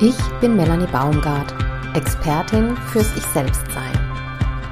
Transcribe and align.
Ich 0.00 0.16
bin 0.40 0.54
Melanie 0.54 0.86
Baumgart, 0.86 1.52
Expertin 1.96 2.76
fürs 2.92 3.16
Ich 3.16 3.24
Selbstsein. 3.34 3.98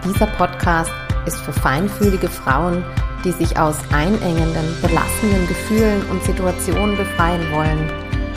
Dieser 0.04 0.28
Podcast 0.28 0.92
ist 1.26 1.38
für 1.38 1.52
feinfühlige 1.52 2.28
Frauen, 2.28 2.84
die 3.24 3.32
sich 3.32 3.58
aus 3.58 3.76
einengenden, 3.90 4.80
belastenden 4.80 5.48
Gefühlen 5.48 6.08
und 6.10 6.22
Situationen 6.22 6.96
befreien 6.96 7.42
wollen, 7.50 7.90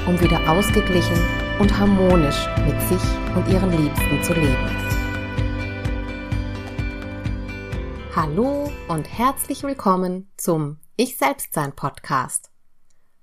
um 0.08 0.20
wieder 0.20 0.40
ausgeglichen 0.50 1.16
und 1.60 1.78
harmonisch 1.78 2.48
mit 2.66 2.82
sich 2.90 3.36
und 3.36 3.48
ihren 3.48 3.70
Liebsten 3.70 4.24
zu 4.24 4.34
leben. 4.34 4.58
Hallo 8.16 8.72
und 8.88 9.08
herzlich 9.16 9.62
willkommen 9.62 10.32
zum 10.38 10.80
Ich 10.96 11.18
Selbstsein 11.18 11.76
Podcast. 11.76 12.50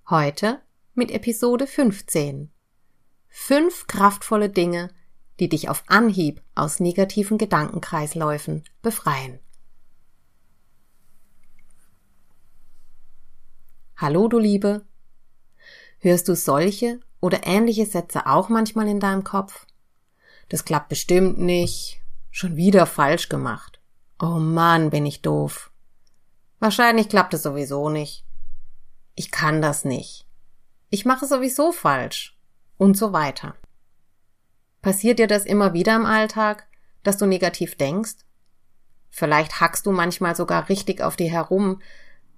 Heute 0.08 0.60
mit 0.94 1.10
Episode 1.10 1.66
15. 1.66 2.52
Fünf 3.38 3.86
kraftvolle 3.86 4.48
Dinge, 4.48 4.90
die 5.38 5.48
dich 5.48 5.68
auf 5.68 5.84
Anhieb 5.86 6.42
aus 6.56 6.80
negativen 6.80 7.36
Gedankenkreisläufen 7.38 8.64
befreien. 8.82 9.38
Hallo, 13.94 14.26
du 14.26 14.38
Liebe. 14.38 14.86
Hörst 15.98 16.26
du 16.28 16.34
solche 16.34 16.98
oder 17.20 17.46
ähnliche 17.46 17.86
Sätze 17.86 18.26
auch 18.26 18.48
manchmal 18.48 18.88
in 18.88 19.00
deinem 19.00 19.22
Kopf? 19.22 19.66
Das 20.48 20.64
klappt 20.64 20.88
bestimmt 20.88 21.38
nicht. 21.38 22.00
Schon 22.30 22.56
wieder 22.56 22.84
falsch 22.86 23.28
gemacht. 23.28 23.80
Oh 24.18 24.40
Mann, 24.40 24.90
bin 24.90 25.06
ich 25.06 25.20
doof. 25.22 25.70
Wahrscheinlich 26.58 27.10
klappt 27.10 27.34
es 27.34 27.42
sowieso 27.42 27.90
nicht. 27.90 28.24
Ich 29.14 29.30
kann 29.30 29.60
das 29.62 29.84
nicht. 29.84 30.26
Ich 30.88 31.04
mache 31.04 31.26
sowieso 31.26 31.70
falsch 31.70 32.35
und 32.78 32.96
so 32.96 33.12
weiter. 33.12 33.54
Passiert 34.82 35.18
dir 35.18 35.26
das 35.26 35.44
immer 35.44 35.72
wieder 35.72 35.96
im 35.96 36.06
Alltag, 36.06 36.66
dass 37.02 37.16
du 37.16 37.26
negativ 37.26 37.76
denkst? 37.76 38.16
Vielleicht 39.10 39.60
hackst 39.60 39.86
du 39.86 39.92
manchmal 39.92 40.36
sogar 40.36 40.68
richtig 40.68 41.00
auf 41.00 41.16
dir 41.16 41.30
herum, 41.30 41.80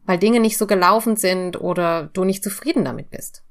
weil 0.04 0.18
Dinge 0.18 0.40
nicht 0.40 0.56
so 0.56 0.66
gelaufen 0.66 1.16
sind 1.16 1.60
oder 1.60 2.06
du 2.12 2.24
nicht 2.24 2.42
zufrieden 2.42 2.84
damit 2.84 3.10
bist. 3.10 3.42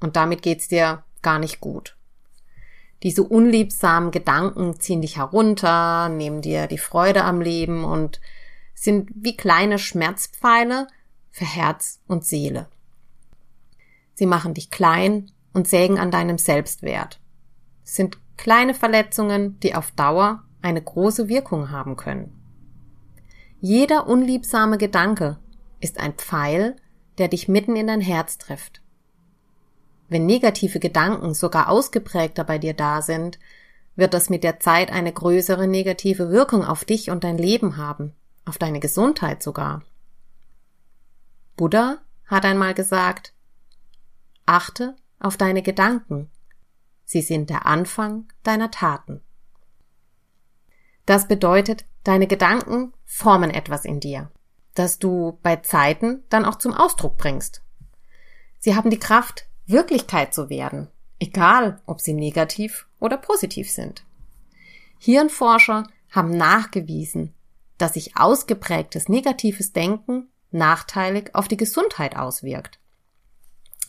Und 0.00 0.16
damit 0.16 0.42
geht's 0.42 0.68
dir 0.68 1.02
gar 1.22 1.38
nicht 1.38 1.60
gut. 1.60 1.96
Diese 3.02 3.22
unliebsamen 3.22 4.10
Gedanken 4.10 4.78
ziehen 4.80 5.02
dich 5.02 5.16
herunter, 5.16 6.08
nehmen 6.08 6.42
dir 6.42 6.66
die 6.66 6.78
Freude 6.78 7.24
am 7.24 7.40
Leben 7.40 7.84
und 7.84 8.20
sind 8.74 9.10
wie 9.14 9.36
kleine 9.36 9.78
Schmerzpfeile 9.78 10.88
für 11.30 11.44
Herz 11.44 12.00
und 12.06 12.24
Seele. 12.24 12.68
Sie 14.14 14.26
machen 14.26 14.54
dich 14.54 14.70
klein 14.70 15.30
und 15.58 15.66
sägen 15.66 15.98
an 15.98 16.12
deinem 16.12 16.38
Selbstwert. 16.38 17.18
Es 17.84 17.96
sind 17.96 18.16
kleine 18.36 18.74
Verletzungen, 18.74 19.58
die 19.58 19.74
auf 19.74 19.90
Dauer 19.90 20.44
eine 20.62 20.80
große 20.80 21.28
Wirkung 21.28 21.72
haben 21.72 21.96
können. 21.96 22.32
Jeder 23.60 24.06
unliebsame 24.06 24.78
Gedanke 24.78 25.38
ist 25.80 25.98
ein 25.98 26.12
Pfeil, 26.12 26.76
der 27.18 27.26
dich 27.26 27.48
mitten 27.48 27.74
in 27.74 27.88
dein 27.88 28.00
Herz 28.00 28.38
trifft. 28.38 28.82
Wenn 30.08 30.26
negative 30.26 30.78
Gedanken 30.78 31.34
sogar 31.34 31.68
ausgeprägter 31.68 32.44
bei 32.44 32.58
dir 32.58 32.72
da 32.72 33.02
sind, 33.02 33.40
wird 33.96 34.14
das 34.14 34.30
mit 34.30 34.44
der 34.44 34.60
Zeit 34.60 34.92
eine 34.92 35.12
größere 35.12 35.66
negative 35.66 36.30
Wirkung 36.30 36.64
auf 36.64 36.84
dich 36.84 37.10
und 37.10 37.24
dein 37.24 37.36
Leben 37.36 37.76
haben, 37.76 38.14
auf 38.44 38.58
deine 38.58 38.78
Gesundheit 38.78 39.42
sogar. 39.42 39.82
Buddha 41.56 41.98
hat 42.26 42.44
einmal 42.44 42.74
gesagt, 42.74 43.32
achte 44.46 44.94
auf 45.20 45.36
deine 45.36 45.62
Gedanken. 45.62 46.30
Sie 47.04 47.22
sind 47.22 47.50
der 47.50 47.66
Anfang 47.66 48.30
deiner 48.42 48.70
Taten. 48.70 49.20
Das 51.06 51.26
bedeutet, 51.26 51.86
deine 52.04 52.26
Gedanken 52.26 52.92
formen 53.04 53.50
etwas 53.50 53.84
in 53.84 54.00
dir, 54.00 54.30
das 54.74 54.98
du 54.98 55.38
bei 55.42 55.56
Zeiten 55.56 56.22
dann 56.28 56.44
auch 56.44 56.56
zum 56.56 56.74
Ausdruck 56.74 57.16
bringst. 57.16 57.62
Sie 58.58 58.76
haben 58.76 58.90
die 58.90 58.98
Kraft, 58.98 59.46
Wirklichkeit 59.66 60.34
zu 60.34 60.50
werden, 60.50 60.88
egal 61.18 61.80
ob 61.86 62.00
sie 62.00 62.14
negativ 62.14 62.86
oder 63.00 63.16
positiv 63.16 63.70
sind. 63.70 64.04
Hirnforscher 64.98 65.84
haben 66.10 66.36
nachgewiesen, 66.36 67.34
dass 67.78 67.94
sich 67.94 68.16
ausgeprägtes 68.16 69.08
negatives 69.08 69.72
Denken 69.72 70.28
nachteilig 70.50 71.34
auf 71.34 71.48
die 71.48 71.56
Gesundheit 71.56 72.16
auswirkt. 72.16 72.78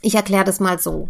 Ich 0.01 0.15
erkläre 0.15 0.45
das 0.45 0.59
mal 0.59 0.79
so. 0.79 1.09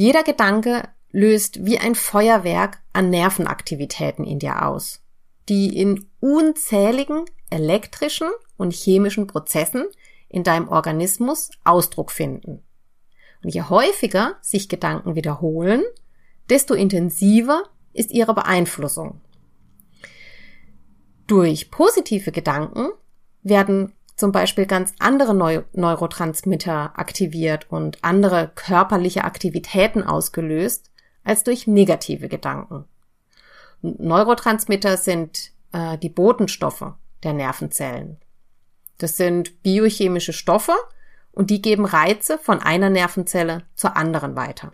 Jeder 0.00 0.22
Gedanke 0.22 0.88
löst 1.10 1.66
wie 1.66 1.78
ein 1.78 1.94
Feuerwerk 1.94 2.80
an 2.94 3.10
Nervenaktivitäten 3.10 4.24
in 4.24 4.38
dir 4.38 4.64
aus, 4.64 5.02
die 5.50 5.76
in 5.76 6.08
unzähligen 6.20 7.26
elektrischen 7.50 8.30
und 8.56 8.72
chemischen 8.72 9.26
Prozessen 9.26 9.84
in 10.30 10.42
deinem 10.42 10.68
Organismus 10.68 11.50
Ausdruck 11.64 12.12
finden. 12.12 12.62
Und 13.44 13.50
je 13.50 13.60
häufiger 13.60 14.38
sich 14.40 14.70
Gedanken 14.70 15.16
wiederholen, 15.16 15.82
desto 16.48 16.72
intensiver 16.72 17.64
ist 17.92 18.10
ihre 18.10 18.32
Beeinflussung. 18.32 19.20
Durch 21.26 21.70
positive 21.70 22.32
Gedanken 22.32 22.88
werden 23.42 23.92
zum 24.20 24.32
Beispiel 24.32 24.66
ganz 24.66 24.94
andere 24.98 25.34
Neu 25.34 25.62
Neurotransmitter 25.72 26.92
aktiviert 26.96 27.66
und 27.70 27.98
andere 28.02 28.52
körperliche 28.54 29.24
Aktivitäten 29.24 30.04
ausgelöst 30.04 30.90
als 31.24 31.42
durch 31.42 31.66
negative 31.66 32.28
Gedanken. 32.28 32.84
Neurotransmitter 33.82 34.96
sind 34.96 35.50
äh, 35.72 35.98
die 35.98 36.10
Botenstoffe 36.10 36.92
der 37.22 37.32
Nervenzellen. 37.32 38.18
Das 38.98 39.16
sind 39.16 39.62
biochemische 39.62 40.34
Stoffe 40.34 40.74
und 41.32 41.50
die 41.50 41.62
geben 41.62 41.86
Reize 41.86 42.38
von 42.38 42.60
einer 42.60 42.90
Nervenzelle 42.90 43.64
zur 43.74 43.96
anderen 43.96 44.36
weiter. 44.36 44.72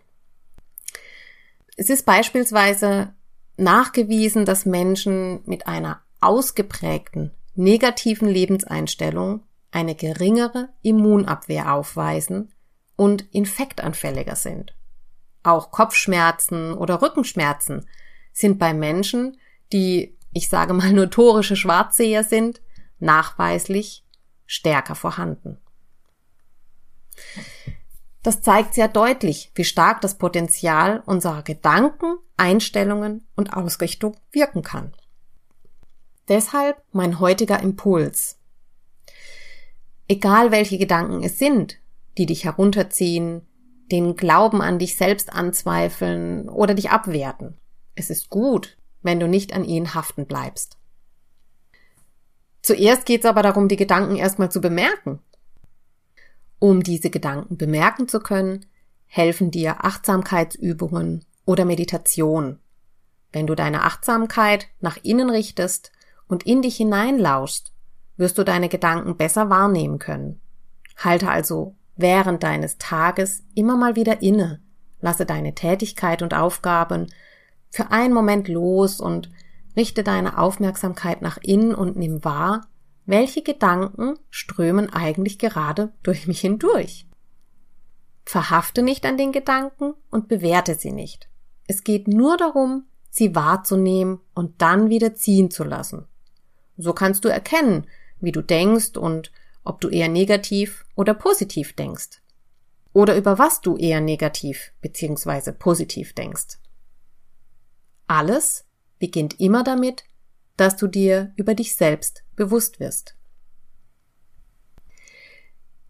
Es 1.77 1.89
ist 1.89 2.05
beispielsweise 2.05 3.15
nachgewiesen, 3.57 4.45
dass 4.45 4.67
Menschen 4.67 5.41
mit 5.47 5.69
einer 5.69 6.01
ausgeprägten 6.21 7.31
negativen 7.57 8.29
Lebenseinstellung 8.29 9.43
eine 9.71 9.95
geringere 9.95 10.71
Immunabwehr 10.83 11.73
aufweisen 11.73 12.53
und 12.97 13.23
infektanfälliger 13.35 14.37
sind. 14.37 14.75
Auch 15.43 15.71
Kopfschmerzen 15.71 16.73
oder 16.73 17.03
Rückenschmerzen 17.03 17.87
sind 18.33 18.59
bei 18.59 18.75
Menschen, 18.75 19.39
die, 19.73 20.17
ich 20.33 20.49
sage 20.49 20.73
mal, 20.73 20.93
notorische 20.95 21.57
Schwarzseher 21.57 22.25
sind, 22.25 22.61
nachweislich 22.99 24.05
stärker 24.47 24.95
vorhanden. 24.95 25.59
Das 28.23 28.43
zeigt 28.43 28.75
sehr 28.75 28.89
deutlich, 28.89 29.53
wie 29.55 29.65
stark 29.65 30.01
das 30.01 30.19
Potenzial 30.19 31.03
unserer 31.07 31.43
Gedanken, 31.43 32.17
Einstellungen 32.37 33.27
und 33.37 33.53
Ausrichtung 33.53 34.17
wirken 34.33 34.63
kann. 34.63 34.93
Deshalb 36.29 36.83
mein 36.91 37.21
heutiger 37.21 37.61
Impuls. 37.61 38.39
Egal 40.09 40.51
welche 40.51 40.77
Gedanken 40.77 41.23
es 41.23 41.39
sind, 41.39 41.79
die 42.19 42.27
dich 42.27 42.45
herunterziehen, 42.45 43.43
den 43.93 44.17
Glauben 44.17 44.61
an 44.61 44.79
dich 44.79 44.97
selbst 44.97 45.33
anzweifeln 45.33 46.49
oder 46.49 46.75
dich 46.75 46.91
abwerten. 46.91 47.57
Es 47.95 48.11
ist 48.11 48.29
gut, 48.29 48.77
wenn 49.03 49.21
du 49.21 49.29
nicht 49.29 49.53
an 49.53 49.65
ihnen 49.65 49.95
haften 49.95 50.27
bleibst. 50.27 50.77
Zuerst 52.63 53.07
geht 53.07 53.21
es 53.21 53.27
aber 53.27 53.43
darum, 53.43 53.69
die 53.69 53.77
Gedanken 53.77 54.17
erstmal 54.17 54.51
zu 54.51 54.61
bemerken. 54.61 55.21
Um 56.59 56.83
diese 56.83 57.11
Gedanken 57.11 57.57
bemerken 57.57 58.09
zu 58.09 58.19
können, 58.19 58.67
helfen 59.07 59.53
dir 59.53 59.85
Achtsamkeitsübungen 59.85 61.25
oder 61.45 61.65
Meditation. 61.65 62.59
Wenn 63.33 63.47
du 63.47 63.55
deine 63.55 63.85
Achtsamkeit 63.85 64.67
nach 64.81 64.99
innen 65.05 65.31
richtest, 65.31 65.93
und 66.29 66.47
in 66.47 66.63
dich 66.63 66.77
hineinlauschst, 66.77 67.73
wirst 68.17 68.39
du 68.39 68.45
deine 68.45 68.69
Gedanken 68.69 69.17
besser 69.17 69.51
wahrnehmen 69.51 69.99
können. 69.99 70.41
Halte 70.97 71.31
also 71.31 71.75
während 71.97 72.43
deines 72.43 72.79
Tages 72.79 73.45
immer 73.55 73.77
mal 73.77 73.97
wieder 73.97 74.23
inne, 74.23 74.61
lasse 75.01 75.27
deine 75.27 75.55
Tätigkeit 75.55 76.23
und 76.23 76.35
Aufgaben 76.35 77.07
für 77.71 77.91
einen 77.91 78.15
Moment 78.15 78.49
los 78.49 79.01
und 79.01 79.31
richte 79.77 80.03
deine 80.03 80.39
Aufmerksamkeit 80.39 81.21
nach 81.21 81.39
innen 81.43 81.75
und 81.75 81.97
nimm 81.97 82.25
wahr, 82.25 82.67
welche 83.05 83.43
Gedanken 83.43 84.19
strömen 84.31 84.93
eigentlich 84.93 85.39
gerade 85.39 85.93
durch 86.03 86.27
mich 86.27 86.41
hindurch. 86.41 87.07
Verhafte 88.25 88.83
nicht 88.83 89.07
an 89.07 89.17
den 89.17 89.31
Gedanken 89.31 89.95
und 90.11 90.27
bewerte 90.27 90.75
sie 90.75 90.91
nicht. 90.91 91.29
Es 91.69 91.85
geht 91.85 92.09
nur 92.09 92.37
darum, 92.37 92.85
sie 93.11 93.35
wahrzunehmen 93.35 94.21
und 94.35 94.61
dann 94.61 94.91
wieder 94.91 95.15
ziehen 95.15 95.51
zu 95.51 95.63
lassen. 95.63 96.07
So 96.77 96.93
kannst 96.93 97.25
du 97.25 97.29
erkennen, 97.29 97.87
wie 98.21 98.33
du 98.33 98.43
denkst 98.43 98.97
und 98.97 99.33
ob 99.65 99.81
du 99.81 99.89
eher 99.89 100.09
negativ 100.09 100.85
oder 100.95 101.15
positiv 101.15 101.75
denkst. 101.75 102.21
oder 102.97 103.15
über 103.15 103.39
was 103.39 103.61
du 103.61 103.77
eher 103.77 104.01
negativ 104.01 104.73
bzw. 104.81 105.53
positiv 105.53 106.15
denkst. 106.15 106.57
Alles 108.07 108.65
beginnt 108.99 109.39
immer 109.39 109.63
damit, 109.65 110.05
dass 110.57 110.79
du 110.79 110.87
dir 110.87 111.31
über 111.37 111.55
dich 111.55 111.75
selbst 111.75 112.25
bewusst 112.37 112.81
wirst. 112.81 113.15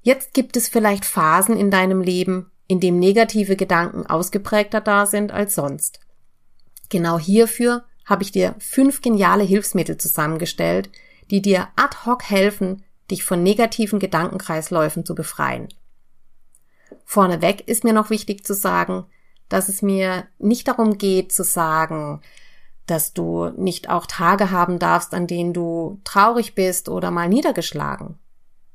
Jetzt 0.03 0.35
gibt 0.35 0.57
es 0.57 0.69
vielleicht 0.69 1.05
Phasen 1.05 1.57
in 1.57 1.71
deinem 1.71 2.01
Leben, 2.01 2.51
in 2.67 2.81
dem 2.81 2.99
negative 2.99 3.55
Gedanken 3.55 4.05
ausgeprägter 4.07 4.81
da 4.81 5.07
sind 5.07 5.31
als 5.31 5.55
sonst. 5.55 6.01
Genau 6.89 7.21
hierfür 7.21 7.85
habe 8.07 8.23
ich 8.23 8.33
dir 8.33 8.55
fünf 8.59 9.03
geniale 9.03 9.45
Hilfsmittel 9.45 9.99
zusammengestellt, 9.99 10.91
die 11.31 11.43
dir 11.43 11.69
ad 11.77 11.97
hoc 12.07 12.23
helfen, 12.23 12.85
dich 13.11 13.25
von 13.25 13.43
negativen 13.43 13.99
Gedankenkreisläufen 13.99 15.05
zu 15.05 15.15
befreien. 15.15 15.69
Vorneweg 17.05 17.69
ist 17.69 17.85
mir 17.85 17.93
noch 17.93 18.11
wichtig 18.11 18.45
zu 18.47 18.55
sagen, 18.55 19.05
dass 19.49 19.69
es 19.69 19.83
mir 19.83 20.27
nicht 20.39 20.67
darum 20.67 20.99
geht 20.99 21.33
zu 21.33 21.45
sagen, 21.45 22.21
dass 22.87 23.13
du 23.13 23.51
nicht 23.57 23.91
auch 23.91 24.07
Tage 24.07 24.51
haben 24.51 24.79
darfst, 24.79 25.13
an 25.13 25.27
denen 25.27 25.53
du 25.53 26.01
traurig 26.05 26.55
bist 26.55 26.89
oder 26.89 27.11
mal 27.11 27.29
niedergeschlagen. 27.29 28.19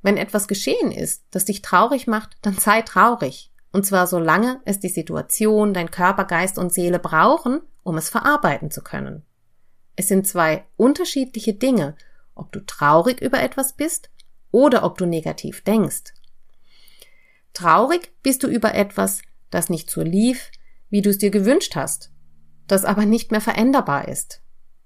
Wenn 0.02 0.18
etwas 0.18 0.48
geschehen 0.48 0.92
ist, 0.92 1.24
das 1.32 1.46
dich 1.46 1.62
traurig 1.62 2.08
macht, 2.08 2.38
dann 2.42 2.58
sei 2.58 2.82
traurig. 2.82 3.52
Und 3.72 3.86
zwar 3.86 4.08
solange 4.08 4.60
es 4.66 4.80
die 4.80 4.90
Situation, 4.90 5.74
dein 5.74 5.92
Körper, 5.92 6.26
Geist 6.26 6.58
und 6.58 6.74
Seele 6.74 7.00
brauchen, 7.00 7.62
um 7.84 7.98
es 7.98 8.10
verarbeiten 8.10 8.70
zu 8.70 8.82
können. 8.82 9.24
Es 9.96 10.08
sind 10.08 10.28
zwei 10.28 10.66
unterschiedliche 10.78 11.54
Dinge, 11.54 11.96
ob 12.36 12.52
du 12.52 12.60
traurig 12.62 13.22
über 13.22 13.42
etwas 13.42 13.74
bist 13.74 14.10
oder 14.52 14.84
ob 14.84 14.98
du 14.98 15.06
negativ 15.06 15.64
denkst. 15.64 16.14
Traurig 17.54 18.12
bist 18.24 18.44
du 18.44 18.48
über 18.48 18.74
etwas, 18.74 19.22
das 19.50 19.70
nicht 19.70 19.90
so 19.90 20.02
lief, 20.02 20.52
wie 20.90 21.02
du 21.02 21.10
es 21.10 21.18
dir 21.18 21.32
gewünscht 21.32 21.76
hast, 21.76 22.12
das 22.68 22.86
aber 22.86 23.06
nicht 23.06 23.32
mehr 23.32 23.42
veränderbar 23.42 24.08
ist. 24.08 24.42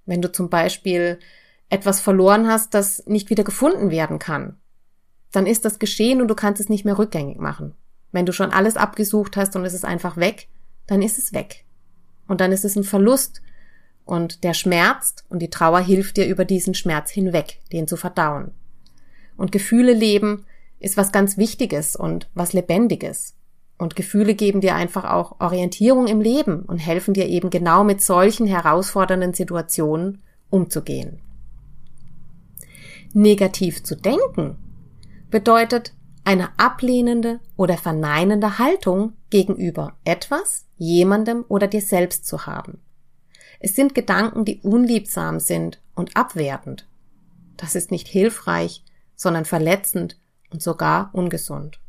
Wenn 0.06 0.22
du 0.22 0.32
zum 0.32 0.50
Beispiel 0.50 1.20
etwas 1.70 2.02
verloren 2.02 2.48
hast, 2.48 2.74
das 2.74 3.06
nicht 3.06 3.30
wieder 3.30 3.44
gefunden 3.44 3.90
werden 3.90 4.20
kann, 4.20 4.60
dann 5.32 5.48
ist 5.48 5.66
das 5.66 5.80
geschehen 5.80 6.22
und 6.22 6.28
du 6.28 6.36
kannst 6.36 6.62
es 6.62 6.70
nicht 6.70 6.86
mehr 6.86 6.98
rückgängig 6.98 7.38
machen. 7.38 7.76
Wenn 8.16 8.26
du 8.26 8.32
schon 8.32 8.52
alles 8.52 8.78
abgesucht 8.78 9.36
hast 9.36 9.58
und 9.58 9.66
es 9.66 9.74
ist 9.74 9.84
einfach 9.84 10.16
weg, 10.16 10.48
dann 10.88 11.02
ist 11.02 11.18
es 11.18 11.34
weg. 11.34 11.66
Und 12.30 12.40
dann 12.40 12.54
ist 12.54 12.64
es 12.64 12.78
ein 12.78 12.86
Verlust. 12.86 13.42
Und 14.06 14.46
der 14.46 14.54
schmerzt 14.54 15.26
und 15.28 15.40
die 15.40 15.50
Trauer 15.50 15.82
hilft 15.82 16.16
dir 16.16 16.26
über 16.26 16.46
diesen 16.46 16.76
Schmerz 16.76 17.12
hinweg, 17.12 17.60
den 17.74 17.90
zu 17.90 17.98
verdauen. 17.98 18.52
Und 19.36 19.52
Gefühle 19.52 19.92
leben 19.92 20.46
ist 20.80 20.96
was 20.96 21.12
ganz 21.12 21.38
Wichtiges 21.38 21.98
und 21.98 22.30
was 22.34 22.54
Lebendiges. 22.54 23.36
Und 23.78 23.98
Gefühle 23.98 24.34
geben 24.34 24.62
dir 24.62 24.76
einfach 24.76 25.04
auch 25.04 25.42
Orientierung 25.42 26.08
im 26.08 26.22
Leben 26.22 26.62
und 26.62 26.78
helfen 26.78 27.14
dir 27.14 27.28
eben 27.28 27.50
genau 27.50 27.84
mit 27.84 28.02
solchen 28.02 28.48
herausfordernden 28.48 29.34
Situationen 29.34 30.24
umzugehen. 30.50 31.20
Negativ 33.12 33.84
zu 33.84 33.98
denken 33.98 34.56
bedeutet 35.30 35.92
eine 36.26 36.58
ablehnende 36.58 37.40
oder 37.56 37.78
verneinende 37.78 38.58
Haltung 38.60 39.14
gegenüber 39.30 39.96
etwas, 40.04 40.66
jemandem 40.78 41.46
oder 41.48 41.68
dir 41.68 41.82
selbst 41.82 42.26
zu 42.26 42.46
haben. 42.46 42.82
Es 43.60 43.76
sind 43.76 43.96
Gedanken, 43.96 44.44
die 44.44 44.60
unliebsam 44.62 45.40
sind 45.40 45.80
und 45.94 46.18
abwertend. 46.18 46.88
Das 47.58 47.76
ist 47.76 47.92
nicht 47.92 48.08
hilfreich, 48.08 48.84
sondern 49.16 49.46
verletzend 49.46 50.20
und 50.52 50.62
sogar 50.62 51.10
ungesund. 51.14 51.80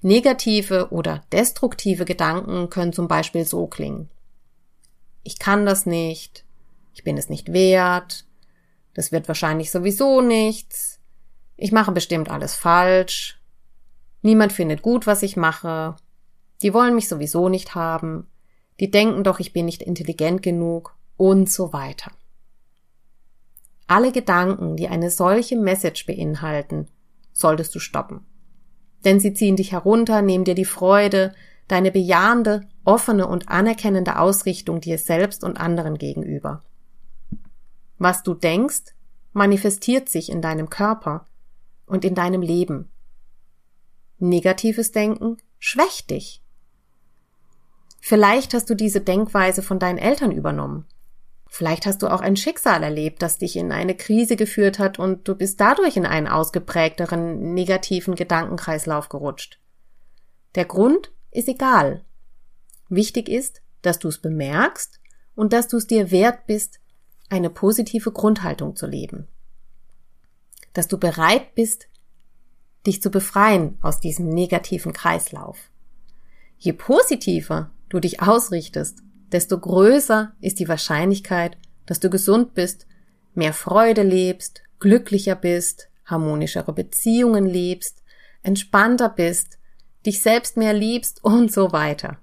Negative 0.00 0.88
oder 0.90 1.24
destruktive 1.30 2.04
Gedanken 2.04 2.70
können 2.70 2.92
zum 2.92 3.06
Beispiel 3.06 3.44
so 3.44 3.66
klingen. 3.66 4.08
Ich 5.22 5.38
kann 5.38 5.66
das 5.66 5.86
nicht, 5.86 6.44
ich 6.94 7.04
bin 7.04 7.18
es 7.18 7.28
nicht 7.28 7.52
wert, 7.52 8.24
das 8.94 9.12
wird 9.12 9.28
wahrscheinlich 9.28 9.70
sowieso 9.70 10.20
nichts, 10.20 10.87
ich 11.58 11.72
mache 11.72 11.92
bestimmt 11.92 12.30
alles 12.30 12.54
falsch, 12.54 13.38
niemand 14.22 14.52
findet 14.52 14.80
gut, 14.80 15.06
was 15.06 15.22
ich 15.22 15.36
mache, 15.36 15.96
die 16.62 16.72
wollen 16.72 16.94
mich 16.94 17.08
sowieso 17.08 17.48
nicht 17.48 17.74
haben, 17.74 18.28
die 18.80 18.90
denken 18.90 19.24
doch, 19.24 19.40
ich 19.40 19.52
bin 19.52 19.66
nicht 19.66 19.82
intelligent 19.82 20.42
genug 20.42 20.96
und 21.16 21.50
so 21.50 21.72
weiter. 21.72 22.12
Alle 23.88 24.12
Gedanken, 24.12 24.76
die 24.76 24.88
eine 24.88 25.10
solche 25.10 25.56
Message 25.56 26.06
beinhalten, 26.06 26.86
solltest 27.32 27.74
du 27.74 27.80
stoppen. 27.80 28.24
Denn 29.04 29.18
sie 29.18 29.34
ziehen 29.34 29.56
dich 29.56 29.72
herunter, 29.72 30.22
nehmen 30.22 30.44
dir 30.44 30.54
die 30.54 30.64
Freude, 30.64 31.34
deine 31.66 31.90
bejahende, 31.90 32.68
offene 32.84 33.26
und 33.26 33.48
anerkennende 33.48 34.18
Ausrichtung 34.18 34.80
dir 34.80 34.98
selbst 34.98 35.42
und 35.42 35.58
anderen 35.58 35.98
gegenüber. 35.98 36.62
Was 37.98 38.22
du 38.22 38.34
denkst, 38.34 38.94
manifestiert 39.32 40.08
sich 40.08 40.30
in 40.30 40.40
deinem 40.40 40.70
Körper 40.70 41.26
und 41.88 42.04
in 42.04 42.14
deinem 42.14 42.42
Leben. 42.42 42.90
Negatives 44.18 44.92
Denken 44.92 45.36
schwächt 45.58 46.10
dich. 46.10 46.42
Vielleicht 48.00 48.54
hast 48.54 48.70
du 48.70 48.74
diese 48.74 49.00
Denkweise 49.00 49.62
von 49.62 49.78
deinen 49.78 49.98
Eltern 49.98 50.32
übernommen. 50.32 50.86
Vielleicht 51.48 51.86
hast 51.86 52.02
du 52.02 52.08
auch 52.08 52.20
ein 52.20 52.36
Schicksal 52.36 52.82
erlebt, 52.82 53.22
das 53.22 53.38
dich 53.38 53.56
in 53.56 53.72
eine 53.72 53.94
Krise 53.94 54.36
geführt 54.36 54.78
hat 54.78 54.98
und 54.98 55.26
du 55.26 55.34
bist 55.34 55.60
dadurch 55.60 55.96
in 55.96 56.06
einen 56.06 56.28
ausgeprägteren 56.28 57.54
negativen 57.54 58.14
Gedankenkreislauf 58.14 59.08
gerutscht. 59.08 59.58
Der 60.54 60.66
Grund 60.66 61.10
ist 61.30 61.48
egal. 61.48 62.04
Wichtig 62.88 63.28
ist, 63.28 63.62
dass 63.82 63.98
du 63.98 64.08
es 64.08 64.18
bemerkst 64.18 65.00
und 65.34 65.52
dass 65.52 65.68
du 65.68 65.78
es 65.78 65.86
dir 65.86 66.10
wert 66.10 66.46
bist, 66.46 66.80
eine 67.30 67.50
positive 67.50 68.12
Grundhaltung 68.12 68.76
zu 68.76 68.86
leben. 68.86 69.28
Dass 70.78 70.86
du 70.86 70.96
bereit 70.96 71.56
bist, 71.56 71.88
dich 72.86 73.02
zu 73.02 73.10
befreien 73.10 73.76
aus 73.82 73.98
diesem 73.98 74.28
negativen 74.28 74.92
Kreislauf. 74.92 75.72
Je 76.56 76.72
positiver 76.72 77.72
du 77.88 77.98
dich 77.98 78.22
ausrichtest, 78.22 79.02
desto 79.32 79.58
größer 79.58 80.36
ist 80.40 80.60
die 80.60 80.68
Wahrscheinlichkeit, 80.68 81.58
dass 81.86 81.98
du 81.98 82.10
gesund 82.10 82.54
bist, 82.54 82.86
mehr 83.34 83.54
Freude 83.54 84.04
lebst, 84.04 84.62
glücklicher 84.78 85.34
bist, 85.34 85.88
harmonischere 86.04 86.72
Beziehungen 86.72 87.46
lebst, 87.46 88.04
entspannter 88.44 89.08
bist, 89.08 89.58
dich 90.06 90.22
selbst 90.22 90.56
mehr 90.56 90.74
liebst 90.74 91.24
und 91.24 91.52
so 91.52 91.72
weiter. 91.72 92.18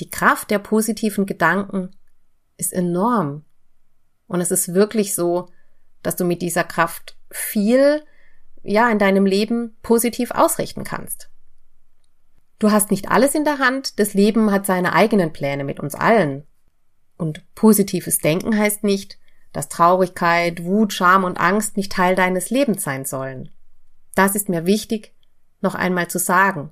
Die 0.00 0.10
Kraft 0.10 0.50
der 0.50 0.58
positiven 0.58 1.24
Gedanken 1.24 1.92
ist 2.56 2.72
enorm. 2.72 3.44
Und 4.26 4.40
es 4.40 4.50
ist 4.50 4.74
wirklich 4.74 5.14
so, 5.14 5.46
dass 6.06 6.14
du 6.14 6.24
mit 6.24 6.40
dieser 6.40 6.62
Kraft 6.62 7.16
viel, 7.32 8.00
ja, 8.62 8.88
in 8.90 9.00
deinem 9.00 9.26
Leben 9.26 9.76
positiv 9.82 10.30
ausrichten 10.30 10.84
kannst. 10.84 11.30
Du 12.60 12.70
hast 12.70 12.92
nicht 12.92 13.10
alles 13.10 13.34
in 13.34 13.44
der 13.44 13.58
Hand, 13.58 13.98
das 13.98 14.14
Leben 14.14 14.52
hat 14.52 14.66
seine 14.66 14.92
eigenen 14.92 15.32
Pläne 15.32 15.64
mit 15.64 15.80
uns 15.80 15.96
allen. 15.96 16.46
Und 17.18 17.42
positives 17.56 18.18
Denken 18.18 18.56
heißt 18.56 18.84
nicht, 18.84 19.18
dass 19.52 19.68
Traurigkeit, 19.68 20.62
Wut, 20.62 20.92
Scham 20.92 21.24
und 21.24 21.40
Angst 21.40 21.76
nicht 21.76 21.90
Teil 21.90 22.14
deines 22.14 22.50
Lebens 22.50 22.84
sein 22.84 23.04
sollen. 23.04 23.50
Das 24.14 24.36
ist 24.36 24.48
mir 24.48 24.64
wichtig, 24.64 25.12
noch 25.60 25.74
einmal 25.74 26.06
zu 26.06 26.20
sagen. 26.20 26.70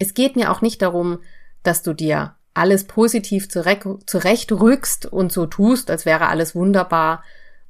Es 0.00 0.12
geht 0.12 0.34
mir 0.34 0.50
auch 0.50 0.60
nicht 0.60 0.82
darum, 0.82 1.20
dass 1.62 1.84
du 1.84 1.92
dir 1.92 2.34
alles 2.52 2.88
positiv 2.88 3.48
zurechtrückst 3.48 5.06
und 5.06 5.30
so 5.30 5.46
tust, 5.46 5.88
als 5.88 6.04
wäre 6.04 6.26
alles 6.26 6.56
wunderbar, 6.56 7.22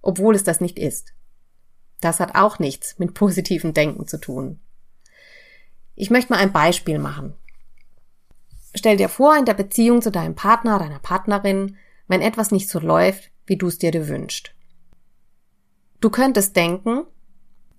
obwohl 0.05 0.35
es 0.35 0.45
das 0.45 0.61
nicht 0.61 0.79
ist. 0.79 1.13
Das 2.01 2.21
hat 2.21 2.35
auch 2.35 2.59
nichts 2.59 2.99
mit 2.99 3.15
positivem 3.15 3.73
Denken 3.73 4.07
zu 4.07 4.19
tun. 4.19 4.61
Ich 5.95 6.11
möchte 6.11 6.33
mal 6.33 6.41
ein 6.41 6.53
Beispiel 6.53 6.99
machen. 6.99 7.35
Stell 8.75 8.97
dir 8.97 9.09
vor, 9.09 9.37
in 9.37 9.45
der 9.45 9.55
Beziehung 9.55 10.03
zu 10.03 10.11
deinem 10.11 10.35
Partner, 10.35 10.79
deiner 10.79 10.99
Partnerin, 10.99 11.77
wenn 12.09 12.21
etwas 12.21 12.51
nicht 12.51 12.69
so 12.69 12.81
läuft, 12.81 13.31
wie 13.47 13.57
du 13.57 13.69
es 13.69 13.79
dir 13.79 14.09
wünschst. 14.09 14.55
Du 16.01 16.11
könntest 16.11 16.57
denken, 16.57 17.05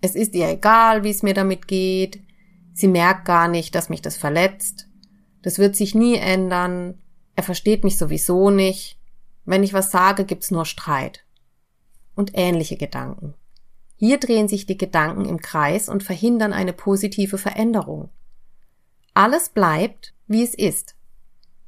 es 0.02 0.16
ist 0.16 0.34
ihr 0.34 0.50
egal, 0.50 1.04
wie 1.04 1.10
es 1.10 1.22
mir 1.22 1.34
damit 1.34 1.68
geht, 1.68 2.22
sie 2.74 2.88
merkt 2.88 3.26
gar 3.26 3.48
nicht, 3.48 3.76
dass 3.76 3.90
mich 3.90 4.02
das 4.02 4.18
verletzt, 4.18 4.88
das 5.42 5.60
wird 5.60 5.76
sich 5.76 5.94
nie 5.94 6.16
ändern, 6.16 6.98
er 7.36 7.44
versteht 7.44 7.84
mich 7.84 7.98
sowieso 7.98 8.50
nicht, 8.50 8.98
wenn 9.44 9.64
ich 9.64 9.74
was 9.74 9.92
sage, 9.92 10.26
gibt's 10.26 10.50
nur 10.50 10.66
Streit. 10.66 11.25
Und 12.16 12.32
ähnliche 12.34 12.78
Gedanken. 12.78 13.34
Hier 13.98 14.18
drehen 14.18 14.48
sich 14.48 14.66
die 14.66 14.78
Gedanken 14.78 15.26
im 15.26 15.40
Kreis 15.40 15.90
und 15.90 16.04
verhindern 16.04 16.54
eine 16.54 16.74
positive 16.74 17.38
Veränderung. 17.38 18.10
Alles 19.14 19.50
bleibt, 19.50 20.14
wie 20.28 20.44
es 20.44 20.54
ist. 20.54 20.96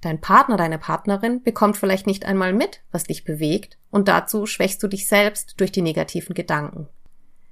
Dein 0.01 0.21
Partner, 0.21 0.57
deine 0.57 0.77
Partnerin 0.77 1.41
bekommt 1.43 1.77
vielleicht 1.77 2.07
nicht 2.07 2.25
einmal 2.25 2.53
mit, 2.53 2.81
was 2.91 3.05
dich 3.05 3.23
bewegt, 3.23 3.77
und 3.89 4.07
dazu 4.07 4.45
schwächst 4.45 4.83
du 4.83 4.87
dich 4.87 5.07
selbst 5.07 5.55
durch 5.59 5.71
die 5.71 5.81
negativen 5.81 6.33
Gedanken. 6.33 6.87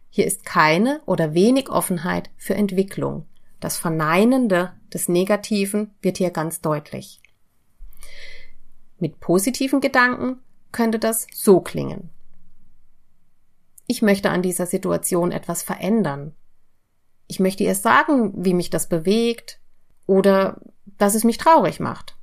Hier 0.10 0.26
ist 0.26 0.46
keine 0.46 1.02
oder 1.06 1.34
wenig 1.34 1.70
Offenheit 1.70 2.30
für 2.38 2.56
Entwicklung, 2.56 3.26
das 3.60 3.78
Verneinende 3.78 4.74
des 4.94 5.10
Negativen 5.10 5.92
wird 6.02 6.18
hier 6.18 6.30
ganz 6.30 6.62
deutlich. 6.62 7.20
Mit 9.00 9.20
positiven 9.20 9.82
Gedanken 9.82 10.38
könnte 10.72 11.00
das 11.00 11.28
so 11.34 11.62
klingen. 11.62 12.10
Ich 13.88 14.02
möchte 14.02 14.30
an 14.30 14.42
dieser 14.42 14.66
Situation 14.66 15.32
etwas 15.32 15.64
verändern. 15.64 16.34
Ich 17.28 17.40
möchte 17.40 17.64
ihr 17.64 17.76
sagen, 17.76 18.34
wie 18.36 18.54
mich 18.54 18.70
das 18.70 18.90
bewegt 18.90 19.60
oder 20.06 20.60
dass 20.98 21.16
es 21.16 21.24
mich 21.24 21.38
traurig 21.38 21.80
macht. 21.80 22.18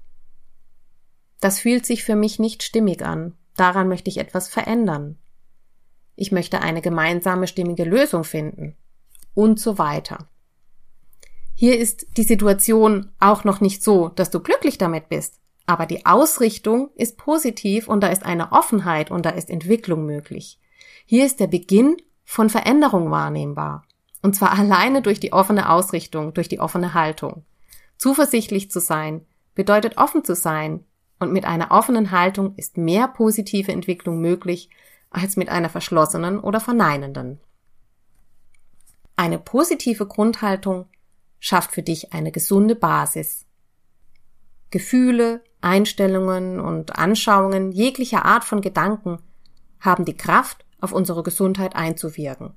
Das 1.40 1.58
fühlt 1.58 1.84
sich 1.86 2.04
für 2.04 2.16
mich 2.16 2.38
nicht 2.38 2.62
stimmig 2.62 3.04
an. 3.04 3.34
Daran 3.56 3.88
möchte 3.88 4.08
ich 4.10 4.18
etwas 4.18 4.48
verändern. 4.48 5.18
Ich 6.14 6.32
möchte 6.32 6.60
eine 6.60 6.82
gemeinsame 6.82 7.46
stimmige 7.46 7.84
Lösung 7.84 8.24
finden. 8.24 8.76
Und 9.34 9.58
so 9.58 9.78
weiter. 9.78 10.28
Hier 11.54 11.78
ist 11.78 12.06
die 12.16 12.22
Situation 12.22 13.10
auch 13.18 13.44
noch 13.44 13.60
nicht 13.60 13.82
so, 13.82 14.08
dass 14.08 14.30
du 14.30 14.40
glücklich 14.40 14.78
damit 14.78 15.08
bist. 15.08 15.40
Aber 15.66 15.86
die 15.86 16.06
Ausrichtung 16.06 16.90
ist 16.94 17.16
positiv 17.16 17.88
und 17.88 18.00
da 18.00 18.08
ist 18.08 18.24
eine 18.24 18.52
Offenheit 18.52 19.10
und 19.10 19.24
da 19.24 19.30
ist 19.30 19.48
Entwicklung 19.48 20.06
möglich. 20.06 20.58
Hier 21.06 21.26
ist 21.26 21.40
der 21.40 21.46
Beginn 21.46 21.96
von 22.24 22.50
Veränderung 22.50 23.10
wahrnehmbar. 23.10 23.84
Und 24.22 24.36
zwar 24.36 24.52
alleine 24.58 25.02
durch 25.02 25.20
die 25.20 25.32
offene 25.32 25.70
Ausrichtung, 25.70 26.34
durch 26.34 26.48
die 26.48 26.60
offene 26.60 26.94
Haltung. 26.94 27.44
Zuversichtlich 27.98 28.70
zu 28.70 28.80
sein 28.80 29.26
bedeutet 29.54 29.98
offen 29.98 30.24
zu 30.24 30.34
sein. 30.34 30.84
Und 31.18 31.32
mit 31.32 31.44
einer 31.44 31.70
offenen 31.70 32.10
Haltung 32.10 32.54
ist 32.56 32.76
mehr 32.76 33.06
positive 33.06 33.70
Entwicklung 33.70 34.20
möglich 34.20 34.70
als 35.10 35.36
mit 35.36 35.48
einer 35.48 35.68
verschlossenen 35.68 36.40
oder 36.40 36.58
verneinenden. 36.58 37.38
Eine 39.14 39.38
positive 39.38 40.06
Grundhaltung 40.06 40.86
schafft 41.38 41.72
für 41.72 41.82
dich 41.82 42.12
eine 42.12 42.32
gesunde 42.32 42.74
Basis. 42.74 43.46
Gefühle, 44.70 45.44
Einstellungen 45.60 46.58
und 46.58 46.98
Anschauungen 46.98 47.72
jeglicher 47.72 48.24
Art 48.24 48.42
von 48.42 48.62
Gedanken 48.62 49.18
haben 49.78 50.04
die 50.04 50.16
Kraft, 50.16 50.64
auf 50.82 50.92
unsere 50.92 51.22
Gesundheit 51.22 51.74
einzuwirken. 51.74 52.52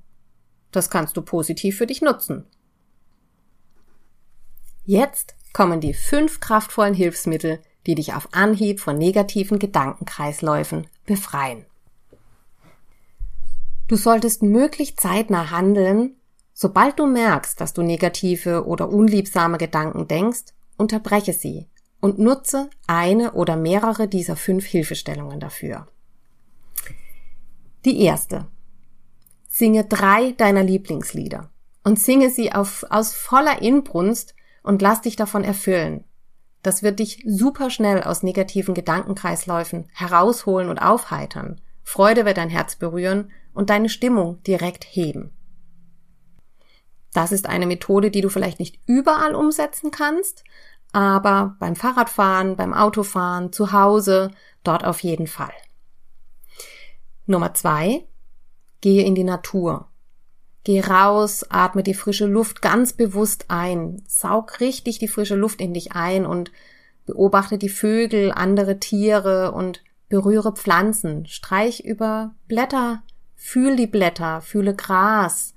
Das 0.72 0.90
kannst 0.90 1.16
du 1.16 1.22
positiv 1.22 1.78
für 1.78 1.86
dich 1.86 2.02
nutzen. 2.02 2.44
Jetzt 4.84 5.34
kommen 5.54 5.80
die 5.80 5.94
fünf 5.94 6.40
kraftvollen 6.40 6.92
Hilfsmittel, 6.92 7.60
die 7.86 7.94
dich 7.94 8.12
auf 8.12 8.28
Anhieb 8.32 8.80
von 8.80 8.98
negativen 8.98 9.58
Gedankenkreisläufen 9.58 10.86
befreien. 11.06 11.64
Du 13.88 13.96
solltest 13.96 14.42
möglichst 14.42 15.00
zeitnah 15.00 15.50
handeln, 15.50 16.16
sobald 16.52 16.98
du 16.98 17.06
merkst, 17.06 17.60
dass 17.60 17.72
du 17.72 17.82
negative 17.82 18.66
oder 18.66 18.88
unliebsame 18.88 19.58
Gedanken 19.58 20.08
denkst, 20.08 20.46
unterbreche 20.76 21.32
sie 21.32 21.68
und 22.00 22.18
nutze 22.18 22.68
eine 22.86 23.32
oder 23.32 23.56
mehrere 23.56 24.08
dieser 24.08 24.36
fünf 24.36 24.66
Hilfestellungen 24.66 25.38
dafür. 25.38 25.86
Die 27.86 28.00
erste. 28.00 28.48
Singe 29.48 29.84
drei 29.84 30.32
deiner 30.32 30.64
Lieblingslieder 30.64 31.50
und 31.84 32.00
singe 32.00 32.30
sie 32.30 32.52
auf, 32.52 32.84
aus 32.90 33.14
voller 33.14 33.62
Inbrunst 33.62 34.34
und 34.64 34.82
lass 34.82 35.02
dich 35.02 35.14
davon 35.14 35.44
erfüllen. 35.44 36.02
Das 36.64 36.82
wird 36.82 36.98
dich 36.98 37.22
super 37.24 37.70
schnell 37.70 38.02
aus 38.02 38.24
negativen 38.24 38.74
Gedankenkreisläufen 38.74 39.88
herausholen 39.92 40.68
und 40.68 40.80
aufheitern. 40.80 41.60
Freude 41.84 42.24
wird 42.24 42.38
dein 42.38 42.50
Herz 42.50 42.74
berühren 42.74 43.30
und 43.54 43.70
deine 43.70 43.88
Stimmung 43.88 44.42
direkt 44.42 44.82
heben. 44.82 45.30
Das 47.12 47.30
ist 47.30 47.48
eine 47.48 47.66
Methode, 47.66 48.10
die 48.10 48.20
du 48.20 48.30
vielleicht 48.30 48.58
nicht 48.58 48.80
überall 48.86 49.36
umsetzen 49.36 49.92
kannst, 49.92 50.42
aber 50.90 51.54
beim 51.60 51.76
Fahrradfahren, 51.76 52.56
beim 52.56 52.74
Autofahren, 52.74 53.52
zu 53.52 53.70
Hause, 53.70 54.32
dort 54.64 54.84
auf 54.84 55.04
jeden 55.04 55.28
Fall. 55.28 55.52
Nummer 57.26 57.54
zwei, 57.54 58.04
gehe 58.80 59.04
in 59.04 59.14
die 59.14 59.24
Natur. 59.24 59.88
Geh 60.64 60.80
raus, 60.80 61.44
atme 61.48 61.82
die 61.82 61.94
frische 61.94 62.26
Luft 62.26 62.60
ganz 62.60 62.92
bewusst 62.92 63.46
ein. 63.48 64.02
Saug 64.08 64.60
richtig 64.60 64.98
die 64.98 65.08
frische 65.08 65.36
Luft 65.36 65.60
in 65.60 65.74
dich 65.74 65.92
ein 65.92 66.26
und 66.26 66.50
beobachte 67.04 67.56
die 67.56 67.68
Vögel, 67.68 68.32
andere 68.32 68.80
Tiere 68.80 69.52
und 69.52 69.82
berühre 70.08 70.52
Pflanzen. 70.52 71.26
Streich 71.26 71.84
über 71.84 72.34
Blätter, 72.48 73.02
fühl 73.36 73.76
die 73.76 73.86
Blätter, 73.86 74.40
fühle 74.40 74.74
Gras 74.74 75.54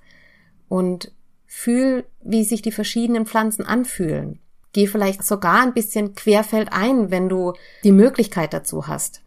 und 0.68 1.12
fühl, 1.48 2.06
wie 2.22 2.44
sich 2.44 2.62
die 2.62 2.72
verschiedenen 2.72 3.26
Pflanzen 3.26 3.66
anfühlen. 3.66 4.40
Geh 4.74 4.86
vielleicht 4.86 5.24
sogar 5.24 5.62
ein 5.62 5.74
bisschen 5.74 6.14
querfeld 6.14 6.72
ein, 6.72 7.10
wenn 7.10 7.28
du 7.28 7.54
die 7.84 7.92
Möglichkeit 7.92 8.54
dazu 8.54 8.88
hast. 8.88 9.24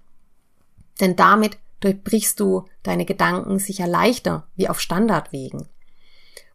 Denn 1.01 1.17
damit 1.17 1.59
durchbrichst 1.85 2.39
du 2.41 2.65
deine 2.83 3.05
Gedanken 3.05 3.59
sicher 3.59 3.87
leichter 3.87 4.47
wie 4.57 4.69
auf 4.69 4.81
Standardwegen. 4.81 5.69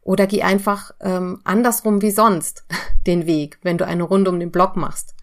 Oder 0.01 0.25
geh 0.25 0.41
einfach 0.41 0.91
ähm, 1.01 1.41
andersrum 1.43 2.01
wie 2.01 2.12
sonst 2.12 2.65
den 3.07 3.25
Weg, 3.25 3.60
wenn 3.62 3.77
du 3.77 3.86
eine 3.86 4.03
Runde 4.03 4.31
um 4.31 4.39
den 4.39 4.51
Block 4.51 4.75
machst. 4.75 5.15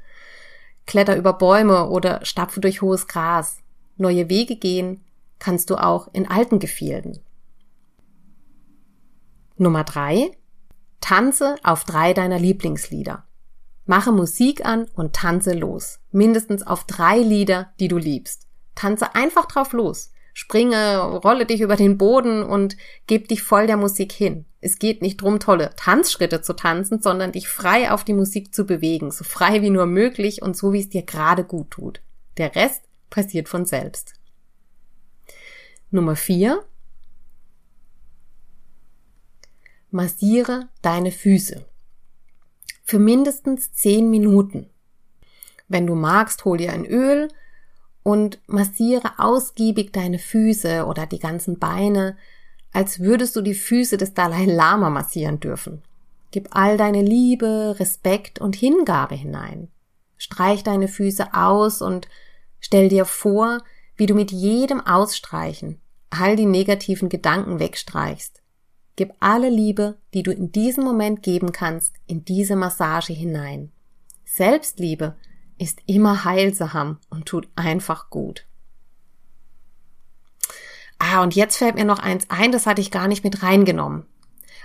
Kletter 0.87 1.17
über 1.17 1.33
Bäume 1.33 1.89
oder 1.89 2.25
stapfe 2.25 2.61
durch 2.61 2.83
hohes 2.83 3.07
Gras. 3.07 3.59
Neue 3.97 4.29
Wege 4.29 4.57
gehen 4.57 5.01
kannst 5.39 5.71
du 5.71 5.77
auch 5.77 6.09
in 6.13 6.29
alten 6.29 6.59
Gefilden. 6.59 7.21
Nummer 9.57 9.85
drei. 9.85 10.31
Tanze 11.01 11.57
auf 11.63 11.85
drei 11.85 12.13
deiner 12.13 12.39
Lieblingslieder. 12.39 13.25
Mache 13.87 14.13
Musik 14.13 14.65
an 14.65 14.87
und 14.95 15.15
tanze 15.15 15.53
los. 15.53 16.01
Mindestens 16.11 16.67
auf 16.67 16.85
drei 16.85 17.19
Lieder, 17.19 17.73
die 17.79 17.89
du 17.89 17.99
liebst. 17.99 18.47
Tanze 18.75 19.15
einfach 19.15 19.47
drauf 19.47 19.73
los. 19.73 20.13
Springe, 20.37 20.99
rolle 20.99 21.47
dich 21.47 21.61
über 21.61 21.77
den 21.77 21.97
Boden 21.97 22.43
und 22.43 22.77
gib 23.07 23.29
dich 23.29 23.43
voll 23.43 23.69
der 23.69 23.77
Musik 23.77 24.11
hin. 24.11 24.47
Es 24.61 24.81
geht 24.81 25.01
nicht 25.01 25.19
drum, 25.19 25.39
tolle 25.39 25.71
Tanzschritte 25.77 26.43
zu 26.43 26.55
tanzen, 26.55 27.01
sondern 27.01 27.31
dich 27.31 27.49
frei 27.49 27.93
auf 27.93 28.03
die 28.03 28.15
Musik 28.15 28.53
zu 28.53 28.67
bewegen, 28.67 29.13
so 29.13 29.23
frei 29.23 29.63
wie 29.63 29.71
nur 29.71 29.87
möglich 29.87 30.43
und 30.43 30.57
so 30.57 30.73
wie 30.73 30.81
es 30.81 30.89
dir 30.89 31.03
gerade 31.03 31.45
gut 31.45 31.71
tut. 31.71 32.01
Der 32.37 32.57
Rest 32.57 32.83
passiert 33.11 33.49
von 33.49 33.65
selbst. 33.65 34.15
Nummer 35.93 36.17
vier. 36.17 36.65
Massiere 39.93 40.69
deine 40.83 41.13
Füße. 41.13 41.65
Für 42.83 42.99
mindestens 42.99 43.73
zehn 43.73 44.11
Minuten. 44.11 44.69
Wenn 45.69 45.87
du 45.87 45.95
magst, 45.95 46.45
hol 46.45 46.59
dir 46.59 46.73
ein 46.73 46.85
Öl, 46.85 47.29
und 48.05 48.39
massiere 48.47 49.19
ausgiebig 49.19 49.93
deine 49.93 50.21
Füße 50.21 50.87
oder 50.87 51.07
die 51.07 51.19
ganzen 51.19 51.59
Beine, 51.59 52.17
als 52.73 53.01
würdest 53.01 53.35
du 53.35 53.41
die 53.41 53.55
Füße 53.55 53.97
des 53.97 54.15
Dalai 54.15 54.45
Lama 54.45 54.91
massieren 54.91 55.41
dürfen. 55.41 55.83
Gib 56.31 56.49
all 56.55 56.77
deine 56.77 57.03
Liebe, 57.03 57.77
Respekt 57.81 58.41
und 58.41 58.55
Hingabe 58.55 59.15
hinein. 59.15 59.69
Streich 60.17 60.63
deine 60.63 60.87
Füße 60.87 61.33
aus 61.33 61.81
und 61.81 62.09
stell 62.61 62.89
dir 62.89 63.07
vor, 63.07 63.63
wie 63.97 64.07
du 64.07 64.15
mit 64.15 64.31
jedem 64.31 64.81
Ausstreichen 64.81 65.81
all 66.11 66.37
die 66.37 66.47
negativen 66.47 67.09
Gedanken 67.09 67.59
wegstreichst. 67.59 68.43
Gib 68.97 69.15
alle 69.19 69.49
Liebe, 69.49 69.97
die 70.13 70.23
du 70.23 70.31
in 70.31 70.53
diesem 70.53 70.85
Moment 70.85 71.23
geben 71.23 71.53
kannst, 71.53 71.97
in 72.07 72.25
diese 72.25 72.55
Massage 72.55 73.13
hinein. 73.13 73.73
Selbstliebe 74.25 75.17
ist 75.59 75.81
immer 75.87 76.25
heilsam 76.25 76.99
und 77.11 77.27
tut 77.27 77.49
einfach 77.57 78.11
gut. 78.11 78.47
Ah, 80.99 81.23
und 81.23 81.35
jetzt 81.35 81.57
fällt 81.57 81.75
mir 81.75 81.85
noch 81.85 81.99
eins 81.99 82.31
ein, 82.31 82.53
das 82.53 82.67
hatte 82.67 82.81
ich 82.81 82.91
gar 82.91 83.09
nicht 83.09 83.25
mit 83.25 83.43
reingenommen. 83.43 84.07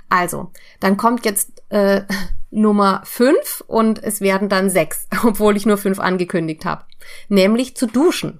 Also, 0.09 0.51
dann 0.79 0.97
kommt 0.97 1.25
jetzt 1.25 1.63
äh, 1.69 2.03
Nummer 2.51 3.01
fünf 3.05 3.63
und 3.67 4.01
es 4.01 4.21
werden 4.21 4.49
dann 4.49 4.69
sechs, 4.69 5.07
obwohl 5.23 5.57
ich 5.57 5.65
nur 5.65 5.77
fünf 5.77 5.99
angekündigt 5.99 6.65
habe. 6.65 6.85
Nämlich 7.27 7.75
zu 7.75 7.87
duschen. 7.87 8.39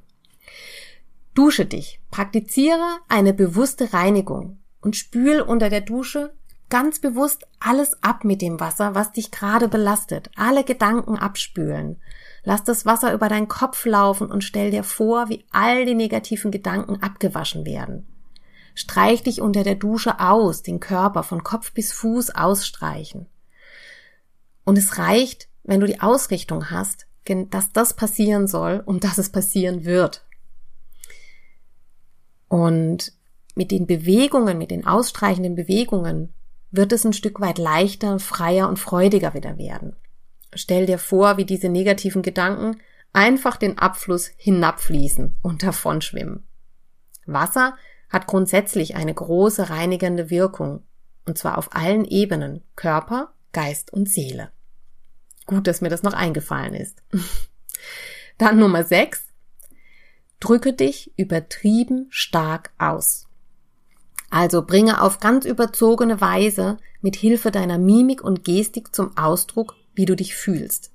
Dusche 1.35 1.65
dich, 1.65 2.01
praktiziere 2.09 2.97
eine 3.07 3.33
bewusste 3.33 3.93
Reinigung 3.93 4.59
und 4.81 4.95
spül 4.95 5.41
unter 5.41 5.69
der 5.69 5.81
Dusche 5.81 6.33
ganz 6.69 6.99
bewusst 6.99 7.47
alles 7.59 8.01
ab 8.03 8.23
mit 8.23 8.41
dem 8.41 8.59
Wasser, 8.59 8.95
was 8.95 9.11
dich 9.11 9.31
gerade 9.31 9.67
belastet. 9.67 10.29
Alle 10.35 10.63
Gedanken 10.63 11.17
abspülen. 11.17 12.01
Lass 12.43 12.63
das 12.63 12.85
Wasser 12.85 13.13
über 13.13 13.29
deinen 13.29 13.47
Kopf 13.47 13.85
laufen 13.85 14.31
und 14.31 14.43
stell 14.43 14.71
dir 14.71 14.83
vor, 14.83 15.29
wie 15.29 15.45
all 15.51 15.85
die 15.85 15.95
negativen 15.95 16.51
Gedanken 16.51 17.01
abgewaschen 17.01 17.65
werden. 17.65 18.07
Streich 18.75 19.23
dich 19.23 19.41
unter 19.41 19.63
der 19.63 19.75
Dusche 19.75 20.19
aus, 20.19 20.61
den 20.61 20.79
Körper 20.79 21.23
von 21.23 21.43
Kopf 21.43 21.73
bis 21.73 21.91
Fuß 21.91 22.35
ausstreichen. 22.35 23.27
Und 24.63 24.77
es 24.77 24.97
reicht, 24.97 25.49
wenn 25.63 25.79
du 25.79 25.87
die 25.87 25.99
Ausrichtung 26.01 26.69
hast, 26.69 27.07
dass 27.49 27.71
das 27.73 27.93
passieren 27.93 28.47
soll 28.47 28.81
und 28.85 29.03
dass 29.03 29.17
es 29.17 29.29
passieren 29.29 29.85
wird. 29.85 30.25
Und 32.47 33.13
mit 33.55 33.71
den 33.71 33.85
Bewegungen, 33.85 34.57
mit 34.57 34.71
den 34.71 34.87
ausstreichenden 34.87 35.55
Bewegungen 35.55 36.33
wird 36.71 36.91
es 36.91 37.05
ein 37.05 37.13
Stück 37.13 37.39
weit 37.39 37.57
leichter, 37.57 38.19
freier 38.19 38.69
und 38.69 38.79
freudiger 38.79 39.33
wieder 39.33 39.57
werden. 39.57 39.95
Stell 40.53 40.85
dir 40.85 40.97
vor, 40.97 41.37
wie 41.37 41.45
diese 41.45 41.69
negativen 41.69 42.21
Gedanken 42.21 42.79
einfach 43.13 43.57
den 43.57 43.77
Abfluss 43.77 44.31
hinabfließen 44.37 45.35
und 45.41 45.63
davonschwimmen. 45.63 46.47
Wasser 47.25 47.75
hat 48.09 48.27
grundsätzlich 48.27 48.95
eine 48.95 49.13
große 49.13 49.69
reinigende 49.69 50.29
Wirkung, 50.29 50.83
und 51.25 51.37
zwar 51.37 51.57
auf 51.57 51.75
allen 51.75 52.05
Ebenen 52.05 52.63
Körper, 52.75 53.33
Geist 53.51 53.93
und 53.93 54.09
Seele. 54.09 54.51
Gut, 55.45 55.67
dass 55.67 55.81
mir 55.81 55.89
das 55.89 56.03
noch 56.03 56.13
eingefallen 56.13 56.73
ist. 56.73 57.01
Dann 58.37 58.59
Nummer 58.59 58.83
6. 58.83 59.25
Drücke 60.39 60.73
dich 60.73 61.11
übertrieben 61.17 62.07
stark 62.09 62.71
aus. 62.77 63.27
Also 64.29 64.63
bringe 64.63 65.01
auf 65.01 65.19
ganz 65.19 65.45
überzogene 65.45 66.21
Weise 66.21 66.77
mit 67.01 67.15
Hilfe 67.15 67.51
deiner 67.51 67.77
Mimik 67.77 68.23
und 68.23 68.43
Gestik 68.43 68.95
zum 68.95 69.17
Ausdruck, 69.17 69.75
wie 69.99 70.05
du 70.05 70.15
dich 70.15 70.33
fühlst. 70.33 70.91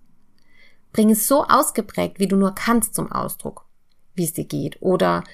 Bring 0.91 1.11
es 1.11 1.29
so 1.29 1.45
ausgeprägt, 1.45 2.19
wie 2.19 2.27
du 2.27 2.37
nur 2.37 2.55
kannst 2.55 2.95
zum 2.95 3.13
Ausdruck, 3.13 3.67
wie 4.15 4.25
es 4.25 4.33
dir 4.33 4.47
geht 4.47 4.81
oder 4.81 5.25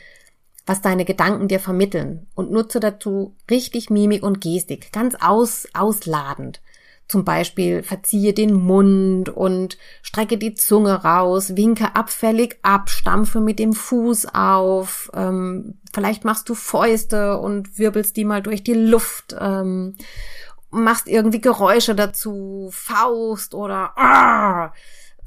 was 0.66 0.82
deine 0.82 1.04
Gedanken 1.04 1.46
dir 1.46 1.60
vermitteln 1.60 2.26
und 2.34 2.50
nutze 2.50 2.80
dazu 2.80 3.36
richtig 3.48 3.88
Mimik 3.88 4.24
und 4.24 4.40
Gestik, 4.40 4.90
ganz 4.90 5.14
aus, 5.20 5.68
ausladend. 5.72 6.60
Zum 7.06 7.24
Beispiel 7.24 7.84
verziehe 7.84 8.32
den 8.32 8.52
Mund 8.52 9.28
und 9.28 9.78
strecke 10.02 10.36
die 10.36 10.54
Zunge 10.54 11.04
raus, 11.04 11.56
winke 11.56 11.94
abfällig 11.94 12.58
ab, 12.62 12.90
stampfe 12.90 13.40
mit 13.40 13.60
dem 13.60 13.72
Fuß 13.72 14.34
auf, 14.34 15.12
ähm, 15.14 15.78
vielleicht 15.92 16.24
machst 16.24 16.48
du 16.48 16.56
Fäuste 16.56 17.38
und 17.38 17.78
wirbelst 17.78 18.16
die 18.16 18.24
mal 18.24 18.42
durch 18.42 18.64
die 18.64 18.74
Luft, 18.74 19.36
ähm, 19.38 19.96
machst 20.70 21.08
irgendwie 21.08 21.40
Geräusche 21.40 21.94
dazu, 21.94 22.70
Faust 22.72 23.54
oder 23.54 23.92
ah, 23.96 24.72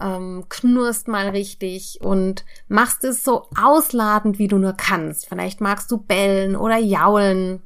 ähm, 0.01 0.45
knurst 0.49 1.07
mal 1.07 1.29
richtig 1.29 1.99
und 2.01 2.45
machst 2.67 3.03
es 3.03 3.23
so 3.23 3.47
ausladend, 3.59 4.39
wie 4.39 4.47
du 4.47 4.57
nur 4.57 4.73
kannst. 4.73 5.27
Vielleicht 5.27 5.61
magst 5.61 5.91
du 5.91 5.97
bellen 5.97 6.55
oder 6.55 6.77
jaulen, 6.77 7.61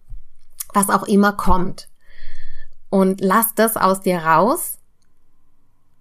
was 0.74 0.90
auch 0.90 1.04
immer 1.04 1.34
kommt 1.34 1.90
und 2.90 3.22
lass 3.22 3.54
das 3.56 3.78
aus 3.78 4.02
dir 4.02 4.20
raus. 4.20 4.78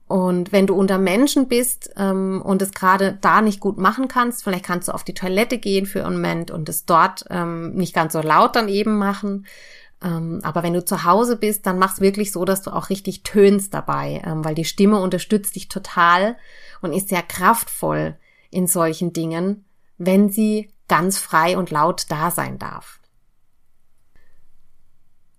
Und 0.09 0.53
wenn 0.53 0.69
du 0.69 0.75
unter 0.75 0.99
Menschen 0.99 1.49
bist 1.49 1.91
ähm, 1.97 2.41
und 2.41 2.63
es 2.63 2.71
gerade 2.71 3.19
da 3.21 3.43
nicht 3.43 3.59
gut 3.59 3.77
machen 3.77 4.07
kannst, 4.07 4.45
vielleicht 4.45 4.65
kannst 4.65 4.87
du 4.87 4.93
auf 4.93 5.03
die 5.03 5.15
Toilette 5.15 5.59
gehen 5.59 5.85
für 5.85 6.05
einen 6.07 6.17
Moment 6.17 6.53
und 6.53 6.69
es 6.69 6.85
dort 6.85 7.25
ähm, 7.29 7.75
nicht 7.75 7.93
ganz 7.93 8.13
so 8.13 8.21
laut 8.21 8.55
dann 8.55 8.69
eben 8.69 8.99
machen. 8.99 9.47
Ähm, 10.03 10.41
aber 10.43 10.63
wenn 10.63 10.75
du 10.75 10.85
zu 10.85 11.05
Hause 11.05 11.37
bist, 11.37 11.67
dann 11.67 11.79
mach's 11.79 12.01
wirklich 12.01 12.33
so, 12.33 12.45
dass 12.45 12.63
du 12.63 12.71
auch 12.71 12.91
richtig 12.91 13.23
tönst 13.23 13.73
dabei, 13.73 14.23
ähm, 14.25 14.45
weil 14.45 14.55
die 14.55 14.65
Stimme 14.65 15.01
unterstützt 15.01 15.57
dich 15.57 15.69
total 15.69 16.37
und 16.83 16.93
ist 16.93 17.09
sehr 17.09 17.23
kraftvoll 17.23 18.17
in 18.51 18.67
solchen 18.67 19.13
Dingen, 19.13 19.65
wenn 19.99 20.29
sie 20.29 20.71
ganz 20.89 21.19
frei 21.19 21.57
und 21.57 21.71
laut 21.71 22.07
da 22.09 22.31
sein 22.31 22.59
darf. 22.59 23.01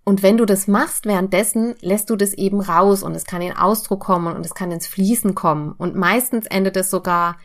Und 0.03 0.23
wenn 0.23 0.37
du 0.37 0.45
das 0.45 0.67
machst, 0.67 1.05
währenddessen 1.05 1.75
lässt 1.81 2.09
du 2.09 2.15
das 2.15 2.33
eben 2.33 2.61
raus 2.61 3.03
und 3.03 3.13
es 3.13 3.25
kann 3.25 3.41
in 3.41 3.51
Ausdruck 3.51 3.99
kommen 3.99 4.35
und 4.35 4.45
es 4.45 4.55
kann 4.55 4.71
ins 4.71 4.87
Fließen 4.87 5.35
kommen. 5.35 5.73
Und 5.73 5.95
meistens 5.95 6.45
endet 6.45 6.77
es 6.77 6.89
sogar, 6.89 7.35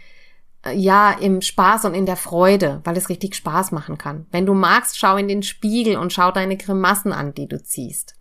ja, 0.71 1.13
im 1.13 1.43
Spaß 1.43 1.87
und 1.87 1.95
in 1.95 2.07
der 2.07 2.17
Freude, 2.17 2.81
weil 2.85 2.97
es 2.97 3.09
richtig 3.09 3.35
Spaß 3.35 3.73
machen 3.73 3.99
kann. 3.99 4.27
Wenn 4.31 4.47
du 4.47 4.55
magst, 4.55 4.97
schau 4.97 5.17
in 5.17 5.29
den 5.29 5.43
Spiegel 5.43 5.97
und 5.97 6.13
schau 6.13 6.31
deine 6.31 6.57
Grimassen 6.57 7.13
an, 7.13 7.35
die 7.35 7.49
du 7.49 7.63
ziehst. 7.63 8.15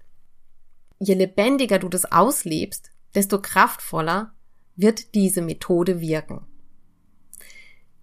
Je 0.99 1.13
lebendiger 1.13 1.77
du 1.77 1.87
das 1.87 2.11
auslebst, 2.11 2.91
desto 3.13 3.41
kraftvoller 3.41 4.33
wird 4.75 5.13
diese 5.13 5.41
Methode 5.41 5.99
wirken. 5.99 6.45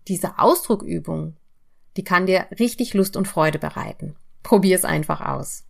Diese 0.07 0.38
Ausdruckübung, 0.38 1.37
die 1.96 2.05
kann 2.05 2.27
dir 2.27 2.46
richtig 2.59 2.94
Lust 2.94 3.16
und 3.16 3.27
Freude 3.27 3.59
bereiten. 3.59 4.16
Probier 4.42 4.77
es 4.77 4.85
einfach 4.85 5.20
aus. 5.20 5.64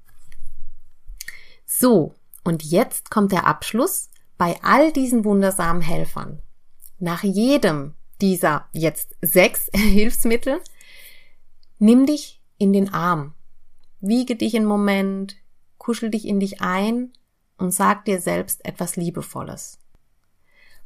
So, 1.65 2.15
und 2.45 2.63
jetzt 2.65 3.11
kommt 3.11 3.33
der 3.33 3.47
Abschluss 3.47 4.11
bei 4.37 4.59
all 4.63 4.93
diesen 4.93 5.25
wundersamen 5.25 5.83
Helfern. 5.83 6.41
Nach 6.99 7.23
jedem 7.23 7.95
dieser 8.21 8.69
jetzt 8.73 9.17
sechs 9.23 9.71
Hilfsmittel 9.75 10.61
nimm 11.79 12.07
dich 12.07 12.41
in 12.59 12.73
den 12.73 12.93
Arm, 12.93 13.35
wiege 14.01 14.37
dich 14.37 14.57
einen 14.57 14.67
Moment, 14.67 15.37
kuschel 15.79 16.11
dich 16.11 16.27
in 16.27 16.41
dich 16.41 16.61
ein 16.61 17.13
und 17.57 17.73
sag 17.73 18.05
dir 18.05 18.21
selbst 18.21 18.65
etwas 18.65 18.97
Liebevolles. 18.97 19.79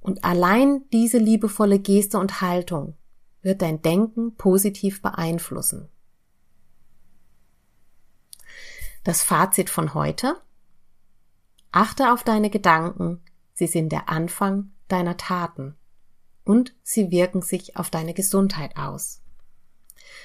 Und 0.00 0.24
allein 0.24 0.82
diese 0.92 1.18
liebevolle 1.18 1.78
Geste 1.78 2.18
und 2.18 2.40
Haltung 2.40 2.96
wird 3.40 3.62
dein 3.62 3.82
Denken 3.82 4.36
positiv 4.36 5.00
beeinflussen. 5.00 5.88
Das 9.04 9.22
Fazit 9.22 9.70
von 9.70 9.94
heute? 9.94 10.36
Achte 11.72 12.12
auf 12.12 12.22
deine 12.22 12.50
Gedanken, 12.50 13.20
sie 13.54 13.66
sind 13.66 13.90
der 13.90 14.08
Anfang 14.08 14.72
deiner 14.88 15.16
Taten 15.16 15.76
und 16.44 16.74
sie 16.82 17.10
wirken 17.10 17.42
sich 17.42 17.76
auf 17.76 17.90
deine 17.90 18.14
Gesundheit 18.14 18.76
aus. 18.76 19.20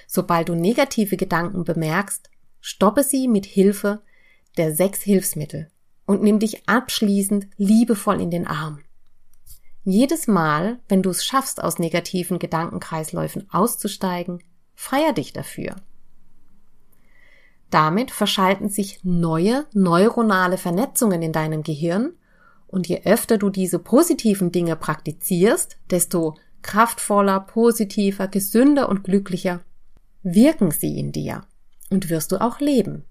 Sobald 0.07 0.49
du 0.49 0.55
negative 0.55 1.17
Gedanken 1.17 1.63
bemerkst, 1.63 2.29
stoppe 2.61 3.03
sie 3.03 3.27
mit 3.27 3.45
Hilfe 3.45 4.01
der 4.57 4.73
sechs 4.73 5.01
Hilfsmittel 5.01 5.69
und 6.05 6.23
nimm 6.23 6.39
dich 6.39 6.67
abschließend 6.67 7.47
liebevoll 7.57 8.21
in 8.21 8.31
den 8.31 8.47
Arm. 8.47 8.79
Jedes 9.83 10.27
Mal, 10.27 10.79
wenn 10.89 11.01
du 11.01 11.09
es 11.09 11.23
schaffst, 11.23 11.63
aus 11.63 11.79
negativen 11.79 12.39
Gedankenkreisläufen 12.39 13.47
auszusteigen, 13.51 14.43
feier 14.75 15.13
dich 15.13 15.31
dafür. 15.33 15.75
Damit 17.69 18.11
verschalten 18.11 18.69
sich 18.69 19.01
neue 19.03 19.65
neuronale 19.73 20.57
Vernetzungen 20.57 21.21
in 21.21 21.33
deinem 21.33 21.63
Gehirn 21.63 22.13
und 22.67 22.87
je 22.87 23.01
öfter 23.05 23.37
du 23.37 23.49
diese 23.49 23.79
positiven 23.79 24.51
Dinge 24.51 24.75
praktizierst, 24.75 25.77
desto 25.89 26.35
kraftvoller, 26.61 27.39
positiver, 27.39 28.27
gesünder 28.27 28.89
und 28.89 29.03
glücklicher 29.03 29.61
wirken 30.23 30.71
sie 30.71 30.99
in 30.99 31.11
dir 31.11 31.45
und 31.89 32.09
wirst 32.09 32.31
du 32.31 32.41
auch 32.41 32.59
leben. 32.59 33.05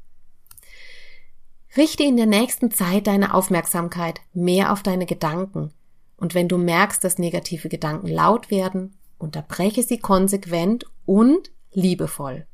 Richte 1.77 2.05
in 2.05 2.17
der 2.17 2.27
nächsten 2.27 2.71
Zeit 2.71 3.07
deine 3.07 3.35
Aufmerksamkeit 3.35 4.21
mehr 4.33 4.73
auf 4.73 4.83
deine 4.83 5.07
Gedanken 5.07 5.73
und 6.17 6.35
wenn 6.35 6.49
du 6.49 6.59
merkst, 6.59 7.05
dass 7.05 7.19
negative 7.19 7.69
Gedanken 7.69 8.09
laut 8.09 8.51
werden, 8.51 8.97
unterbreche 9.19 9.83
sie 9.83 9.99
konsequent 9.99 10.85
und 11.05 11.51
liebevoll. 11.73 12.47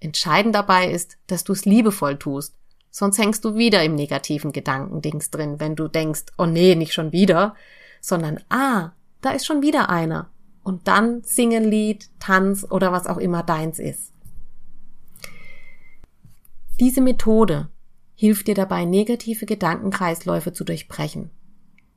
Entscheidend 0.00 0.54
dabei 0.54 0.90
ist, 0.90 1.18
dass 1.26 1.44
du 1.44 1.52
es 1.52 1.64
liebevoll 1.64 2.18
tust. 2.18 2.56
Sonst 2.96 3.18
hängst 3.18 3.44
du 3.44 3.56
wieder 3.56 3.82
im 3.82 3.96
negativen 3.96 4.52
Gedankendings 4.52 5.32
drin, 5.32 5.58
wenn 5.58 5.74
du 5.74 5.88
denkst, 5.88 6.26
oh 6.38 6.46
nee, 6.46 6.76
nicht 6.76 6.92
schon 6.92 7.10
wieder, 7.10 7.56
sondern 8.00 8.38
ah, 8.50 8.92
da 9.20 9.30
ist 9.30 9.46
schon 9.46 9.62
wieder 9.62 9.90
einer. 9.90 10.30
Und 10.62 10.86
dann 10.86 11.24
singe 11.24 11.56
ein 11.56 11.64
Lied, 11.64 12.08
Tanz 12.20 12.64
oder 12.70 12.92
was 12.92 13.08
auch 13.08 13.16
immer 13.16 13.42
deins 13.42 13.80
ist. 13.80 14.12
Diese 16.78 17.00
Methode 17.00 17.68
hilft 18.14 18.46
dir 18.46 18.54
dabei, 18.54 18.84
negative 18.84 19.44
Gedankenkreisläufe 19.44 20.52
zu 20.52 20.62
durchbrechen. 20.62 21.30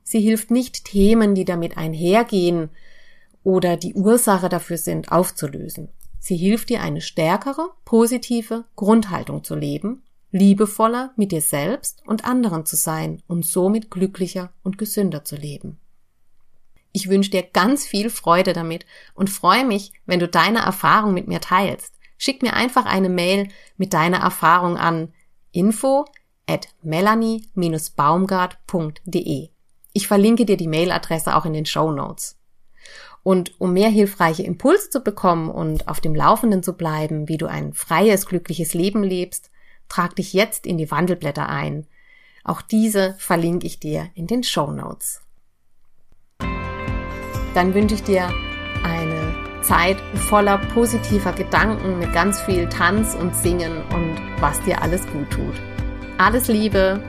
Sie 0.02 0.20
hilft 0.20 0.50
nicht 0.50 0.84
Themen, 0.84 1.36
die 1.36 1.44
damit 1.44 1.76
einhergehen 1.76 2.70
oder 3.44 3.76
die 3.76 3.94
Ursache 3.94 4.48
dafür 4.48 4.78
sind, 4.78 5.12
aufzulösen. 5.12 5.90
Sie 6.18 6.36
hilft 6.36 6.70
dir, 6.70 6.82
eine 6.82 7.02
stärkere, 7.02 7.70
positive 7.84 8.64
Grundhaltung 8.74 9.44
zu 9.44 9.54
leben, 9.54 10.02
liebevoller 10.30 11.12
mit 11.16 11.32
dir 11.32 11.40
selbst 11.40 12.02
und 12.06 12.24
anderen 12.24 12.66
zu 12.66 12.76
sein 12.76 13.20
und 13.26 13.44
somit 13.46 13.90
glücklicher 13.90 14.52
und 14.62 14.78
gesünder 14.78 15.24
zu 15.24 15.34
leben. 15.36 15.78
Ich 16.92 17.08
wünsche 17.08 17.30
dir 17.30 17.42
ganz 17.42 17.84
viel 17.86 18.10
Freude 18.10 18.52
damit 18.52 18.84
und 19.14 19.30
freue 19.30 19.64
mich, 19.64 19.92
wenn 20.06 20.20
du 20.20 20.28
deine 20.28 20.60
Erfahrung 20.60 21.14
mit 21.14 21.26
mir 21.28 21.40
teilst. 21.40 21.94
Schick 22.16 22.42
mir 22.42 22.54
einfach 22.54 22.86
eine 22.86 23.08
Mail 23.08 23.48
mit 23.76 23.94
deiner 23.94 24.18
Erfahrung 24.18 24.76
an 24.76 25.12
info 25.52 26.04
at 26.46 26.68
melanie-baumgart.de. 26.82 29.48
Ich 29.92 30.08
verlinke 30.08 30.44
dir 30.44 30.56
die 30.56 30.68
Mailadresse 30.68 31.36
auch 31.36 31.44
in 31.44 31.52
den 31.52 31.66
Show 31.66 31.92
Notes. 31.92 32.36
Und 33.22 33.60
um 33.60 33.72
mehr 33.72 33.90
hilfreiche 33.90 34.42
Impulse 34.42 34.90
zu 34.90 35.00
bekommen 35.00 35.50
und 35.50 35.86
auf 35.88 36.00
dem 36.00 36.14
Laufenden 36.14 36.62
zu 36.62 36.74
bleiben, 36.74 37.28
wie 37.28 37.36
du 37.36 37.46
ein 37.46 37.74
freies, 37.74 38.26
glückliches 38.26 38.74
Leben 38.74 39.02
lebst, 39.02 39.50
trag 39.88 40.16
dich 40.16 40.32
jetzt 40.32 40.66
in 40.66 40.78
die 40.78 40.90
Wandelblätter 40.90 41.48
ein. 41.48 41.86
Auch 42.44 42.62
diese 42.62 43.14
verlinke 43.18 43.66
ich 43.66 43.80
dir 43.80 44.08
in 44.14 44.26
den 44.26 44.42
Show 44.42 44.70
Notes. 44.70 45.22
Dann 47.54 47.74
wünsche 47.74 47.94
ich 47.94 48.02
dir 48.02 48.32
eine 48.84 49.34
Zeit 49.62 49.98
voller 50.28 50.58
positiver 50.58 51.32
Gedanken 51.32 51.98
mit 51.98 52.12
ganz 52.12 52.40
viel 52.40 52.68
Tanz 52.68 53.14
und 53.14 53.34
Singen 53.34 53.82
und 53.92 54.16
was 54.40 54.60
dir 54.62 54.80
alles 54.80 55.06
gut 55.08 55.30
tut. 55.30 55.54
Alles 56.18 56.48
Liebe, 56.48 57.02